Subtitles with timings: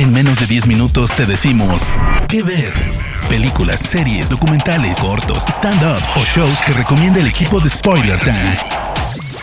[0.00, 1.82] En menos de 10 minutos te decimos
[2.26, 2.72] qué ver.
[3.28, 8.56] Películas, series, documentales, cortos, stand-ups o shows que recomienda el equipo de Spoiler Time.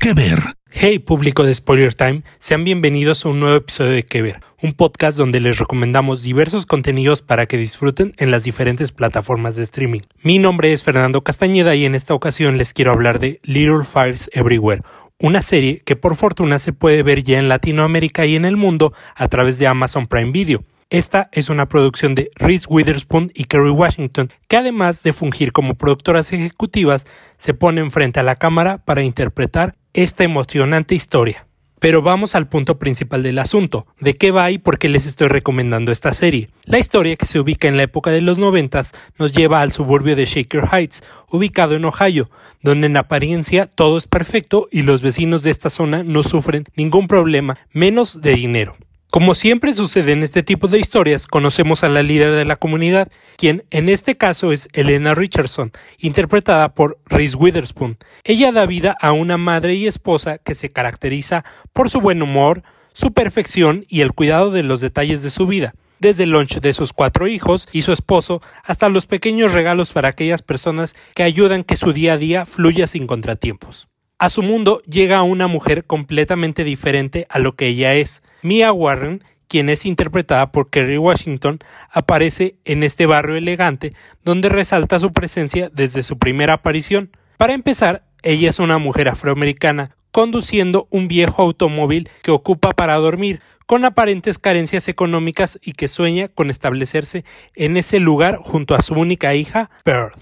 [0.01, 0.41] ¿Qué ver?
[0.71, 4.73] Hey público de Spoiler Time, sean bienvenidos a un nuevo episodio de Que Ver, un
[4.73, 10.01] podcast donde les recomendamos diversos contenidos para que disfruten en las diferentes plataformas de streaming.
[10.23, 14.27] Mi nombre es Fernando Castañeda y en esta ocasión les quiero hablar de Little Fires
[14.33, 14.81] Everywhere,
[15.19, 18.93] una serie que por fortuna se puede ver ya en Latinoamérica y en el mundo
[19.15, 20.63] a través de Amazon Prime Video.
[20.89, 25.75] Esta es una producción de Reese Witherspoon y Kerry Washington, que además de fungir como
[25.75, 27.05] productoras ejecutivas,
[27.37, 31.46] se ponen frente a la cámara para interpretar esta emocionante historia.
[31.79, 35.27] Pero vamos al punto principal del asunto, de qué va y por qué les estoy
[35.27, 36.49] recomendando esta serie.
[36.65, 40.15] La historia que se ubica en la época de los noventas nos lleva al suburbio
[40.15, 42.29] de Shaker Heights, ubicado en Ohio,
[42.61, 47.07] donde en apariencia todo es perfecto y los vecinos de esta zona no sufren ningún
[47.07, 48.75] problema, menos de dinero.
[49.09, 53.09] Como siempre sucede en este tipo de historias, conocemos a la líder de la comunidad,
[53.37, 57.97] quien en este caso es Elena Richardson, interpretada por Reese Witherspoon.
[58.25, 62.63] Ella da vida a una madre y esposa que se caracteriza por su buen humor,
[62.91, 66.73] su perfección y el cuidado de los detalles de su vida, desde el lunch de
[66.73, 71.63] sus cuatro hijos y su esposo hasta los pequeños regalos para aquellas personas que ayudan
[71.63, 73.87] que su día a día fluya sin contratiempos.
[74.19, 79.25] A su mundo llega una mujer completamente diferente a lo que ella es, Mia Warren,
[79.49, 81.59] quien es interpretada por Kerry Washington,
[81.91, 87.11] aparece en este barrio elegante donde resalta su presencia desde su primera aparición.
[87.37, 93.41] Para empezar, ella es una mujer afroamericana conduciendo un viejo automóvil que ocupa para dormir,
[93.65, 98.93] con aparentes carencias económicas y que sueña con establecerse en ese lugar junto a su
[98.93, 100.13] única hija, Pearl.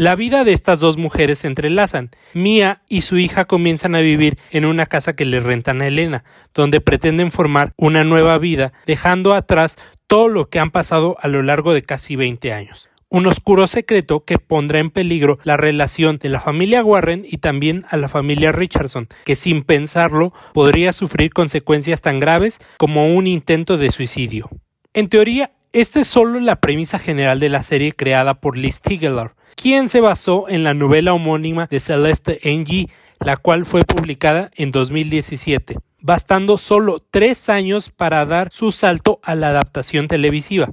[0.00, 2.08] La vida de estas dos mujeres se entrelazan.
[2.32, 6.24] Mia y su hija comienzan a vivir en una casa que le rentan a Elena,
[6.54, 9.76] donde pretenden formar una nueva vida, dejando atrás
[10.06, 12.88] todo lo que han pasado a lo largo de casi 20 años.
[13.10, 17.84] Un oscuro secreto que pondrá en peligro la relación de la familia Warren y también
[17.90, 23.76] a la familia Richardson, que sin pensarlo podría sufrir consecuencias tan graves como un intento
[23.76, 24.48] de suicidio.
[24.94, 29.34] En teoría, esta es solo la premisa general de la serie creada por Liz Tigelaar,
[29.60, 32.88] quien se basó en la novela homónima de Celeste Ng,
[33.18, 39.34] la cual fue publicada en 2017, bastando solo tres años para dar su salto a
[39.34, 40.70] la adaptación televisiva.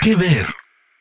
[0.00, 0.46] ¿Qué ver?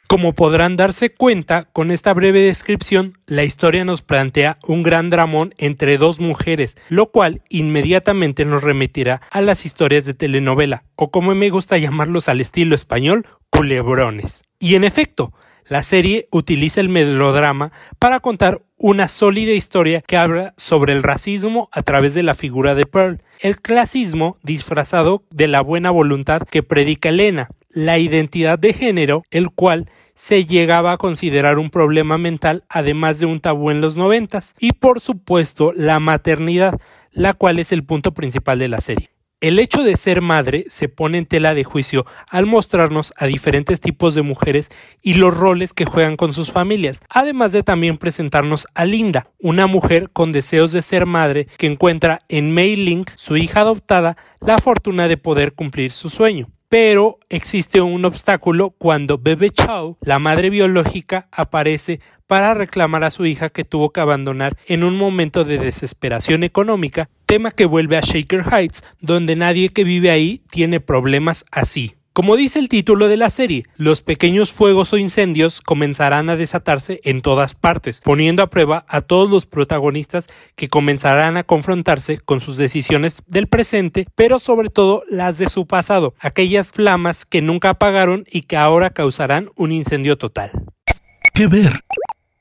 [0.10, 5.54] Como podrán darse cuenta, con esta breve descripción, la historia nos plantea un gran dramón
[5.60, 11.36] entre dos mujeres, lo cual inmediatamente nos remitirá a las historias de telenovela, o como
[11.36, 14.44] me gusta llamarlos al estilo español, culebrones.
[14.58, 15.34] Y en efecto,
[15.68, 21.70] la serie utiliza el melodrama para contar una sólida historia que habla sobre el racismo
[21.72, 26.64] a través de la figura de Pearl, el clasismo disfrazado de la buena voluntad que
[26.64, 32.64] predica Elena, la identidad de género, el cual se llegaba a considerar un problema mental
[32.70, 36.80] además de un tabú en los noventas, y por supuesto la maternidad,
[37.12, 39.15] la cual es el punto principal de la serie.
[39.42, 43.82] El hecho de ser madre se pone en tela de juicio al mostrarnos a diferentes
[43.82, 44.72] tipos de mujeres
[45.04, 49.68] y los roles que juegan con sus familias, además de también presentarnos a Linda, una
[49.68, 54.58] mujer con deseos de ser madre que encuentra en Mei Ling, su hija adoptada, la
[54.58, 56.48] fortuna de poder cumplir su sueño.
[56.70, 63.26] Pero existe un obstáculo cuando Bebe Chow, la madre biológica, aparece para reclamar a su
[63.26, 68.02] hija que tuvo que abandonar en un momento de desesperación económica, tema que vuelve a
[68.02, 71.96] Shaker Heights, donde nadie que vive ahí tiene problemas así.
[72.16, 77.02] Como dice el título de la serie, los pequeños fuegos o incendios comenzarán a desatarse
[77.04, 82.40] en todas partes, poniendo a prueba a todos los protagonistas que comenzarán a confrontarse con
[82.40, 87.72] sus decisiones del presente, pero sobre todo las de su pasado, aquellas flamas que nunca
[87.72, 90.52] apagaron y que ahora causarán un incendio total.
[91.34, 91.82] ¿Qué ver?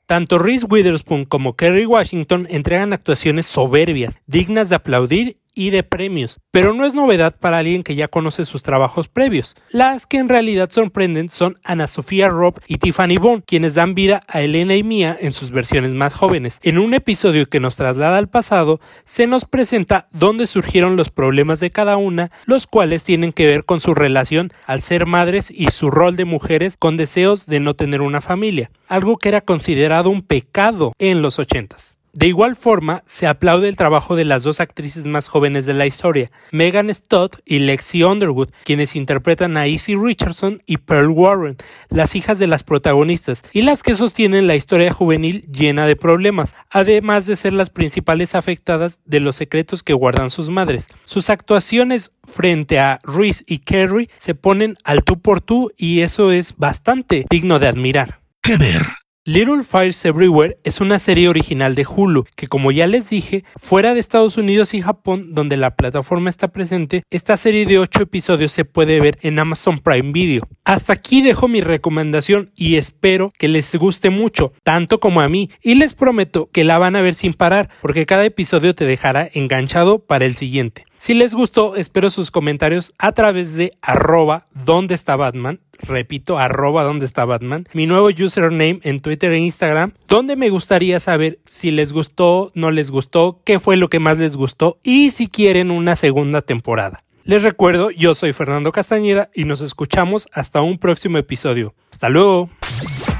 [0.07, 6.39] Tanto Reese Witherspoon como Kerry Washington entregan actuaciones soberbias, dignas de aplaudir y de premios,
[6.51, 9.55] pero no es novedad para alguien que ya conoce sus trabajos previos.
[9.71, 14.21] Las que en realidad sorprenden son Ana Sofía Robb y Tiffany Bond, quienes dan vida
[14.27, 16.59] a Elena y Mia en sus versiones más jóvenes.
[16.61, 21.59] En un episodio que nos traslada al pasado, se nos presenta dónde surgieron los problemas
[21.59, 25.67] de cada una, los cuales tienen que ver con su relación al ser madres y
[25.67, 30.09] su rol de mujeres con deseos de no tener una familia, algo que era considerado
[30.09, 31.97] un pecado en los ochentas.
[32.15, 35.85] De igual forma, se aplaude el trabajo de las dos actrices más jóvenes de la
[35.85, 41.57] historia, Megan Stott y Lexi Underwood, quienes interpretan a Izzy Richardson y Pearl Warren,
[41.89, 46.55] las hijas de las protagonistas, y las que sostienen la historia juvenil llena de problemas,
[46.69, 50.87] además de ser las principales afectadas de los secretos que guardan sus madres.
[51.03, 56.31] Sus actuaciones frente a Reese y Kerry se ponen al tú por tú y eso
[56.31, 58.21] es bastante digno de admirar.
[58.41, 58.83] ¿Qué ver?
[59.27, 63.95] Little Fires Everywhere es una serie original de Hulu que como ya les dije, fuera
[63.95, 68.51] de Estados Unidos y Japón donde la plataforma está presente, esta serie de 8 episodios
[68.51, 70.47] se puede ver en Amazon Prime Video.
[70.63, 75.49] Hasta aquí dejo mi recomendación y espero que les guste mucho, tanto como a mí,
[75.59, 79.27] y les prometo que la van a ver sin parar porque cada episodio te dejará
[79.33, 80.85] enganchado para el siguiente.
[81.05, 85.59] Si les gustó, espero sus comentarios a través de arroba donde está Batman.
[85.77, 87.67] Repito, arroba donde está Batman.
[87.73, 92.71] Mi nuevo username en Twitter e Instagram, donde me gustaría saber si les gustó, no
[92.71, 97.03] les gustó, qué fue lo que más les gustó y si quieren una segunda temporada.
[97.23, 101.75] Les recuerdo, yo soy Fernando Castañeda y nos escuchamos hasta un próximo episodio.
[101.91, 102.49] Hasta luego.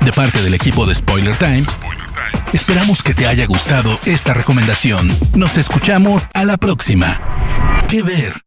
[0.04, 1.78] De parte del equipo de Spoiler Times,
[2.52, 5.12] esperamos que te haya gustado esta recomendación.
[5.36, 7.55] Nos escuchamos a la próxima.
[7.90, 8.45] ¿Qué ver?